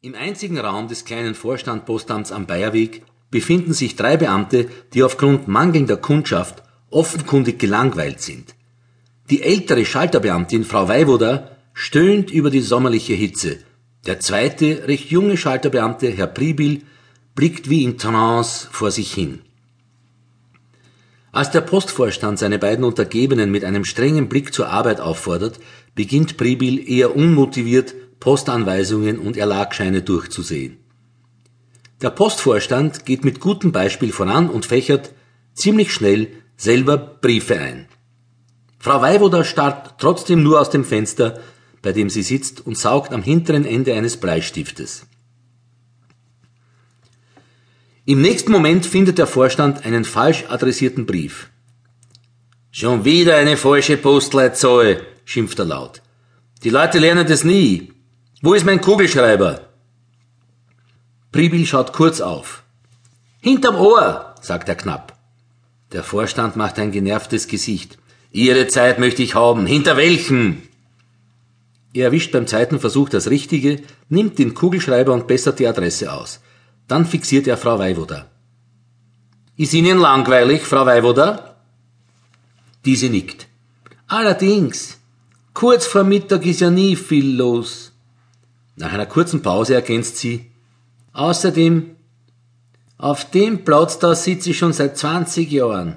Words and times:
Im 0.00 0.14
einzigen 0.14 0.60
Raum 0.60 0.86
des 0.86 1.04
kleinen 1.04 1.34
Vorstandpostamts 1.34 2.30
am 2.30 2.46
Bayerweg 2.46 3.02
befinden 3.32 3.72
sich 3.72 3.96
drei 3.96 4.16
Beamte, 4.16 4.68
die 4.94 5.02
aufgrund 5.02 5.48
mangelnder 5.48 5.96
Kundschaft 5.96 6.62
offenkundig 6.88 7.58
gelangweilt 7.58 8.20
sind. 8.20 8.54
Die 9.28 9.42
ältere 9.42 9.84
Schalterbeamtin, 9.84 10.62
Frau 10.62 10.86
Weiwoder, 10.86 11.56
stöhnt 11.74 12.30
über 12.30 12.50
die 12.50 12.60
sommerliche 12.60 13.14
Hitze. 13.14 13.58
Der 14.06 14.20
zweite, 14.20 14.86
recht 14.86 15.10
junge 15.10 15.36
Schalterbeamte, 15.36 16.08
Herr 16.10 16.28
Pribil, 16.28 16.82
blickt 17.34 17.68
wie 17.68 17.82
in 17.82 17.98
Trance 17.98 18.68
vor 18.70 18.92
sich 18.92 19.12
hin. 19.12 19.40
Als 21.32 21.50
der 21.50 21.62
Postvorstand 21.62 22.38
seine 22.38 22.60
beiden 22.60 22.84
Untergebenen 22.84 23.50
mit 23.50 23.64
einem 23.64 23.84
strengen 23.84 24.28
Blick 24.28 24.54
zur 24.54 24.68
Arbeit 24.68 25.00
auffordert, 25.00 25.58
beginnt 25.96 26.36
Pribil 26.36 26.88
eher 26.88 27.16
unmotiviert, 27.16 27.96
Postanweisungen 28.20 29.18
und 29.18 29.36
Erlagscheine 29.36 30.02
durchzusehen. 30.02 30.78
Der 32.00 32.10
Postvorstand 32.10 33.04
geht 33.06 33.24
mit 33.24 33.40
gutem 33.40 33.72
Beispiel 33.72 34.12
voran 34.12 34.48
und 34.48 34.66
fächert 34.66 35.12
ziemlich 35.54 35.92
schnell 35.92 36.28
selber 36.56 36.96
Briefe 36.96 37.58
ein. 37.58 37.88
Frau 38.78 39.02
Weiwoder 39.02 39.44
starrt 39.44 40.00
trotzdem 40.00 40.42
nur 40.42 40.60
aus 40.60 40.70
dem 40.70 40.84
Fenster, 40.84 41.40
bei 41.82 41.92
dem 41.92 42.10
sie 42.10 42.22
sitzt 42.22 42.64
und 42.64 42.78
saugt 42.78 43.12
am 43.12 43.22
hinteren 43.22 43.64
Ende 43.64 43.94
eines 43.94 44.16
Bleistiftes. 44.16 45.06
Im 48.04 48.22
nächsten 48.22 48.52
Moment 48.52 48.86
findet 48.86 49.18
der 49.18 49.26
Vorstand 49.26 49.84
einen 49.84 50.04
falsch 50.04 50.44
adressierten 50.48 51.04
Brief. 51.04 51.50
Schon 52.70 53.04
wieder 53.04 53.36
eine 53.36 53.56
falsche 53.56 53.96
Postleitzahl, 53.96 55.02
schimpft 55.24 55.58
er 55.58 55.66
laut. 55.66 56.00
Die 56.64 56.70
Leute 56.70 56.98
lernen 56.98 57.26
das 57.26 57.44
nie. 57.44 57.92
Wo 58.40 58.54
ist 58.54 58.64
mein 58.64 58.80
Kugelschreiber? 58.80 59.62
Pribil 61.32 61.66
schaut 61.66 61.92
kurz 61.92 62.20
auf. 62.20 62.62
Hinterm 63.40 63.74
Ohr, 63.74 64.34
sagt 64.40 64.68
er 64.68 64.76
knapp. 64.76 65.18
Der 65.90 66.04
Vorstand 66.04 66.54
macht 66.54 66.78
ein 66.78 66.92
genervtes 66.92 67.48
Gesicht. 67.48 67.98
Ihre 68.30 68.68
Zeit 68.68 69.00
möchte 69.00 69.24
ich 69.24 69.34
haben. 69.34 69.66
Hinter 69.66 69.96
welchem? 69.96 70.62
Er 71.92 72.06
erwischt 72.06 72.30
beim 72.30 72.46
zweiten 72.46 72.78
Versuch 72.78 73.08
das 73.08 73.28
Richtige, 73.28 73.82
nimmt 74.08 74.38
den 74.38 74.54
Kugelschreiber 74.54 75.12
und 75.12 75.26
bessert 75.26 75.58
die 75.58 75.66
Adresse 75.66 76.12
aus. 76.12 76.40
Dann 76.86 77.06
fixiert 77.06 77.48
er 77.48 77.56
Frau 77.56 77.78
Weiwoda. 77.80 78.30
Ist 79.56 79.74
Ihnen 79.74 79.98
langweilig, 79.98 80.62
Frau 80.62 80.86
Weiwoda? 80.86 81.56
Diese 82.84 83.08
nickt. 83.08 83.48
Allerdings. 84.06 84.98
Kurz 85.54 85.86
vor 85.86 86.04
Mittag 86.04 86.46
ist 86.46 86.60
ja 86.60 86.70
nie 86.70 86.94
viel 86.94 87.36
los. 87.36 87.92
Nach 88.78 88.92
einer 88.92 89.06
kurzen 89.06 89.42
Pause 89.42 89.74
ergänzt 89.74 90.18
sie, 90.18 90.52
außerdem, 91.12 91.96
auf 92.96 93.28
dem 93.30 93.64
Platz 93.64 93.98
da 93.98 94.14
sitze 94.14 94.50
ich 94.50 94.58
schon 94.58 94.72
seit 94.72 94.96
20 94.96 95.50
Jahren. 95.50 95.96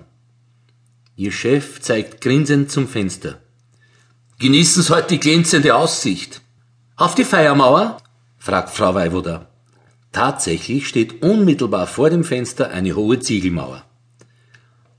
Ihr 1.15 1.31
Chef 1.31 1.79
zeigt 1.81 2.21
grinsend 2.21 2.71
zum 2.71 2.87
Fenster. 2.87 3.37
Genießen 4.39 4.81
Sie 4.81 4.93
heute 4.93 5.09
die 5.09 5.19
glänzende 5.19 5.75
Aussicht. 5.75 6.41
Auf 6.95 7.13
die 7.13 7.23
Feiermauer? 7.23 7.97
fragt 8.39 8.71
Frau 8.71 8.95
Weiwoda. 8.95 9.47
Tatsächlich 10.11 10.87
steht 10.87 11.21
unmittelbar 11.21 11.85
vor 11.85 12.09
dem 12.09 12.23
Fenster 12.23 12.71
eine 12.71 12.95
hohe 12.95 13.19
Ziegelmauer. 13.19 13.85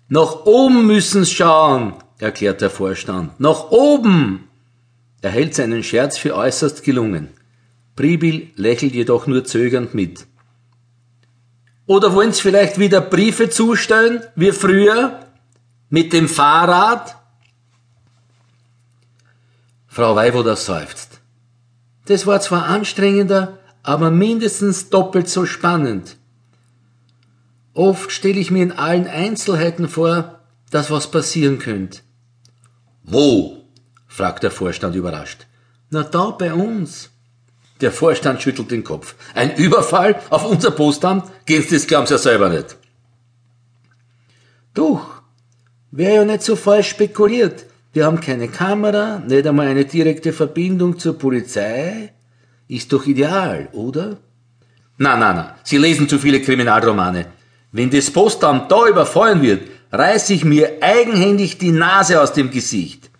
Nach 0.08 0.46
oben 0.46 0.86
müssen's 0.86 1.32
schauen, 1.32 1.94
erklärt 2.18 2.60
der 2.60 2.70
Vorstand. 2.70 3.40
Nach 3.40 3.70
oben! 3.70 4.48
Er 5.20 5.30
hält 5.30 5.56
seinen 5.56 5.82
Scherz 5.82 6.16
für 6.16 6.36
äußerst 6.36 6.84
gelungen. 6.84 7.30
Pribil 8.02 8.50
lächelt 8.56 8.94
jedoch 8.94 9.28
nur 9.28 9.44
zögernd 9.44 9.94
mit. 9.94 10.26
Oder 11.86 12.12
wollen 12.14 12.32
Sie 12.32 12.42
vielleicht 12.42 12.80
wieder 12.80 13.00
Briefe 13.00 13.48
zustellen, 13.48 14.24
wie 14.34 14.50
früher? 14.50 15.20
Mit 15.88 16.12
dem 16.12 16.28
Fahrrad? 16.28 17.16
Frau 19.86 20.16
Weiwoder 20.16 20.56
seufzt. 20.56 21.20
Das 22.06 22.26
war 22.26 22.40
zwar 22.40 22.66
anstrengender, 22.66 23.60
aber 23.84 24.10
mindestens 24.10 24.90
doppelt 24.90 25.28
so 25.28 25.46
spannend. 25.46 26.16
Oft 27.72 28.10
stelle 28.10 28.40
ich 28.40 28.50
mir 28.50 28.64
in 28.64 28.72
allen 28.72 29.06
Einzelheiten 29.06 29.88
vor, 29.88 30.40
dass 30.72 30.90
was 30.90 31.08
passieren 31.12 31.60
könnte. 31.60 32.00
Wo? 33.04 33.58
fragt 34.08 34.42
der 34.42 34.50
Vorstand 34.50 34.96
überrascht. 34.96 35.46
Na 35.90 36.02
da 36.02 36.30
bei 36.30 36.52
uns. 36.52 37.11
Der 37.82 37.92
Vorstand 37.92 38.40
schüttelt 38.40 38.70
den 38.70 38.84
Kopf. 38.84 39.16
Ein 39.34 39.56
Überfall 39.56 40.20
auf 40.30 40.44
unser 40.44 40.70
Postamt? 40.70 41.24
Geht's 41.46 41.68
das 41.68 41.86
glauben 41.86 42.06
Sie 42.06 42.14
ja 42.14 42.18
selber 42.18 42.48
nicht. 42.48 42.76
Doch, 44.72 45.22
wäre 45.90 46.14
ja 46.14 46.24
nicht 46.24 46.42
so 46.42 46.56
falsch 46.56 46.88
spekuliert. 46.88 47.66
Wir 47.92 48.06
haben 48.06 48.20
keine 48.20 48.48
Kamera, 48.48 49.18
nicht 49.18 49.46
einmal 49.46 49.66
eine 49.66 49.84
direkte 49.84 50.32
Verbindung 50.32 50.98
zur 50.98 51.18
Polizei. 51.18 52.12
Ist 52.68 52.92
doch 52.92 53.04
ideal, 53.06 53.68
oder? 53.72 54.16
Na, 54.96 55.16
na, 55.16 55.32
na, 55.34 55.56
Sie 55.64 55.76
lesen 55.76 56.08
zu 56.08 56.18
viele 56.18 56.40
Kriminalromane. 56.40 57.26
Wenn 57.72 57.90
das 57.90 58.10
Postamt 58.10 58.70
da 58.70 58.86
überfallen 58.86 59.42
wird, 59.42 59.68
reiße 59.90 60.32
ich 60.34 60.44
mir 60.44 60.78
eigenhändig 60.80 61.58
die 61.58 61.72
Nase 61.72 62.22
aus 62.22 62.32
dem 62.32 62.50
Gesicht. 62.50 63.10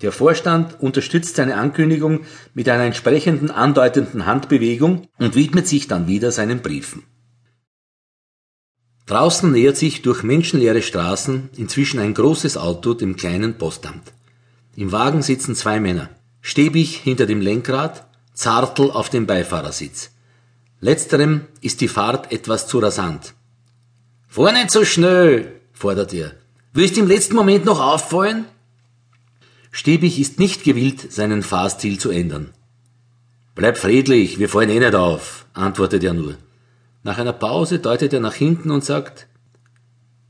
Der 0.00 0.12
Vorstand 0.12 0.80
unterstützt 0.80 1.36
seine 1.36 1.56
Ankündigung 1.56 2.20
mit 2.54 2.68
einer 2.68 2.84
entsprechenden 2.84 3.50
andeutenden 3.50 4.26
Handbewegung 4.26 5.08
und 5.18 5.34
widmet 5.34 5.66
sich 5.66 5.88
dann 5.88 6.06
wieder 6.06 6.30
seinen 6.30 6.60
Briefen. 6.60 7.02
Draußen 9.06 9.50
nähert 9.50 9.76
sich 9.76 10.02
durch 10.02 10.22
menschenleere 10.22 10.82
Straßen 10.82 11.50
inzwischen 11.56 11.98
ein 11.98 12.14
großes 12.14 12.56
Auto 12.56 12.94
dem 12.94 13.16
kleinen 13.16 13.54
Postamt. 13.54 14.12
Im 14.76 14.92
Wagen 14.92 15.22
sitzen 15.22 15.56
zwei 15.56 15.80
Männer. 15.80 16.10
Stäbig 16.42 16.96
hinter 16.98 17.26
dem 17.26 17.40
Lenkrad, 17.40 18.06
Zartel 18.34 18.90
auf 18.90 19.08
dem 19.08 19.26
Beifahrersitz. 19.26 20.10
Letzterem 20.80 21.46
ist 21.60 21.80
die 21.80 21.88
Fahrt 21.88 22.30
etwas 22.30 22.68
zu 22.68 22.78
rasant. 22.78 23.34
Nicht 24.36 24.70
so 24.70 24.84
schnell, 24.84 25.60
fordert 25.72 26.12
er. 26.12 26.34
Willst 26.72 26.96
im 26.98 27.08
letzten 27.08 27.34
Moment 27.34 27.64
noch 27.64 27.80
auffallen? 27.80 28.44
Stäbig 29.80 30.18
ist 30.18 30.40
nicht 30.40 30.64
gewillt, 30.64 31.12
seinen 31.12 31.44
Fahrstil 31.44 32.00
zu 32.00 32.10
ändern. 32.10 32.50
Bleib 33.54 33.78
friedlich, 33.78 34.40
wir 34.40 34.48
fallen 34.48 34.70
eh 34.70 34.80
nicht 34.80 34.96
auf, 34.96 35.46
antwortet 35.54 36.02
er 36.02 36.14
nur. 36.14 36.34
Nach 37.04 37.16
einer 37.16 37.32
Pause 37.32 37.78
deutet 37.78 38.12
er 38.12 38.18
nach 38.18 38.34
hinten 38.34 38.72
und 38.72 38.84
sagt, 38.84 39.28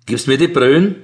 Gibst 0.04 0.28
mir 0.28 0.36
die 0.36 0.48
Brön? 0.48 0.97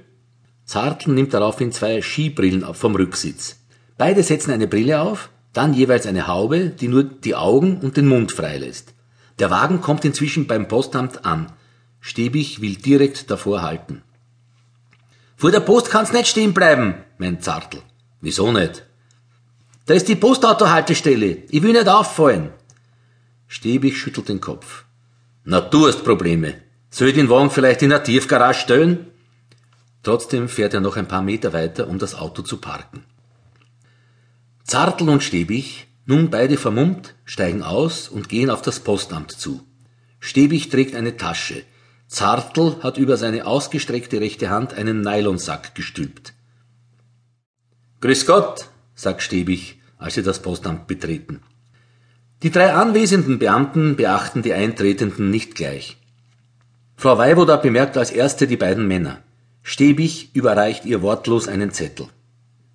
Zartl 0.67 1.13
nimmt 1.13 1.33
daraufhin 1.33 1.73
zwei 1.73 2.03
Skibrillen 2.03 2.75
vom 2.75 2.95
Rücksitz. 2.95 3.61
Beide 3.97 4.23
setzen 4.23 4.51
eine 4.51 4.69
Brille 4.69 5.01
auf, 5.01 5.31
dann 5.55 5.73
jeweils 5.73 6.05
eine 6.05 6.27
Haube, 6.27 6.69
die 6.69 6.89
nur 6.89 7.05
die 7.05 7.35
Augen 7.35 7.79
und 7.79 7.97
den 7.97 8.09
Mund 8.09 8.31
freilässt. 8.31 8.93
Der 9.39 9.51
Wagen 9.51 9.81
kommt 9.81 10.05
inzwischen 10.05 10.47
beim 10.47 10.69
Postamt 10.69 11.25
an. 11.25 11.51
Stäbig 12.03 12.61
will 12.61 12.77
direkt 12.77 13.31
davor 13.31 13.63
halten. 13.63 14.03
Vor 15.35 15.51
der 15.51 15.61
Post 15.61 15.89
kann's 15.91 16.13
nicht 16.13 16.29
stehen 16.29 16.53
bleiben, 16.53 16.97
meint 17.17 17.43
Zartl. 17.43 17.81
Wieso 18.25 18.51
nicht? 18.53 18.87
Da 19.85 19.93
ist 19.93 20.09
die 20.09 20.17
Postautohaltestelle. 20.17 21.43
Ich 21.51 21.63
will 21.63 21.75
nicht 21.75 21.89
auffallen. 21.89 22.55
Stäbig 23.47 23.99
schüttelt 23.99 24.31
den 24.31 24.41
Kopf. 24.41 24.85
Na, 25.45 25.61
du 25.61 25.87
hast 25.87 26.05
Probleme. 26.05 26.55
Soll 26.89 27.09
ich 27.09 27.15
den 27.17 27.29
Wagen 27.29 27.51
vielleicht 27.51 27.83
in 27.83 27.91
der 27.91 28.03
Tiefgarage 28.03 28.61
stellen? 28.61 29.09
Trotzdem 30.03 30.49
fährt 30.49 30.73
er 30.73 30.81
noch 30.81 30.97
ein 30.97 31.07
paar 31.07 31.21
Meter 31.21 31.53
weiter, 31.53 31.87
um 31.87 31.99
das 31.99 32.15
Auto 32.15 32.41
zu 32.41 32.57
parken. 32.57 33.05
Zartel 34.65 35.11
und 35.11 35.23
Stäbig, 35.23 35.87
nun 36.07 36.31
beide 36.31 36.57
vermummt, 36.57 37.15
steigen 37.27 37.63
aus 37.63 38.09
und 38.09 38.31
gehen 38.31 38.49
auf 38.49 38.63
das 38.63 38.81
Postamt 38.81 39.33
zu. 39.33 39.61
Stäbig 40.19 40.71
trägt 40.71 40.95
eine 40.95 41.19
Tasche. 41.19 41.63
Zartel 42.09 42.77
hat 42.83 42.97
über 42.97 43.19
seine 43.19 43.45
ausgestreckte 43.45 44.21
rechte 44.23 44.49
Hand 44.49 44.73
einen 44.73 45.03
Nylonsack 45.03 45.75
gestülpt. 45.75 46.34
Grüß 48.05 48.27
Gott, 48.27 48.69
sagt 48.95 49.23
Stäbig, 49.23 49.81
als 49.97 50.13
sie 50.13 50.23
das 50.23 50.43
Postamt 50.43 50.87
betreten. 50.87 51.41
Die 52.43 52.51
drei 52.51 52.75
anwesenden 52.75 53.39
Beamten 53.39 53.97
beachten 53.97 54.43
die 54.43 54.53
Eintretenden 54.53 55.31
nicht 55.31 55.55
gleich. 55.55 55.97
Frau 56.99 57.17
Weiwoda 57.17 57.57
bemerkt 57.57 57.97
als 57.97 58.11
erste 58.11 58.47
die 58.47 58.59
beiden 58.59 58.87
Männer. 58.87 59.21
Stäbig 59.63 60.35
überreicht 60.35 60.85
ihr 60.85 61.01
wortlos 61.01 61.49
einen 61.49 61.71
Zettel. 61.71 62.09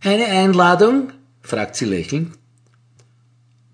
Eine 0.03 0.25
Einladung? 0.25 1.11
fragt 1.43 1.75
sie 1.75 1.85
lächelnd. 1.85 2.33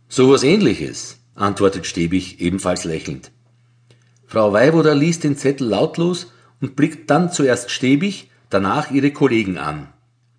So 0.09 0.29
was 0.29 0.43
ähnliches, 0.43 1.19
antwortet 1.35 1.85
Stäbig 1.85 2.41
ebenfalls 2.41 2.83
lächelnd. 2.83 3.31
Frau 4.27 4.51
Weiwoda 4.51 4.91
liest 4.91 5.23
den 5.23 5.37
Zettel 5.37 5.69
lautlos 5.69 6.33
und 6.59 6.75
blickt 6.75 7.09
dann 7.09 7.31
zuerst 7.31 7.71
Stäbig, 7.71 8.29
danach 8.49 8.91
ihre 8.91 9.11
Kollegen 9.11 9.57
an. 9.57 9.87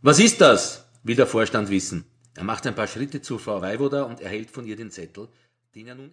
Was 0.02 0.18
ist 0.20 0.42
das? 0.42 0.85
Will 1.06 1.14
der 1.14 1.28
Vorstand 1.28 1.70
wissen. 1.70 2.04
Er 2.34 2.42
macht 2.42 2.66
ein 2.66 2.74
paar 2.74 2.88
Schritte 2.88 3.22
zu 3.22 3.38
Frau 3.38 3.62
Weiwoda 3.62 4.02
und 4.02 4.20
erhält 4.20 4.50
von 4.50 4.66
ihr 4.66 4.74
den 4.74 4.90
Zettel, 4.90 5.28
den 5.76 5.86
er 5.86 5.94
nun 5.94 6.12